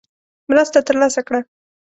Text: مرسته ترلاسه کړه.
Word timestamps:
مرسته 0.49 0.79
ترلاسه 0.87 1.21
کړه. 1.27 1.39